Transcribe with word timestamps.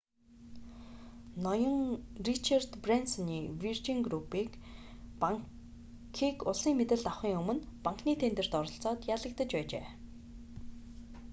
ноён 1.47 1.81
ричард 2.29 2.71
брэнсоны 2.85 3.37
виржин 3.63 3.99
групп 4.07 4.31
нь 4.45 4.57
банкийг 5.21 6.37
улсын 6.49 6.73
мэдэлд 6.79 7.05
авахын 7.11 7.37
өмнө 7.41 7.61
банкны 7.85 8.11
тендерт 8.21 8.53
оролцоод 8.59 8.99
ялагдаж 9.15 9.49
байжээ 9.55 9.85